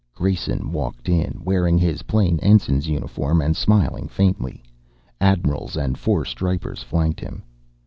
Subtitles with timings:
[0.15, 4.63] Grayson walked in, wearing his plain ensign's uniform and smiling faintly.
[5.19, 7.43] Admirals and four stripers flanked him.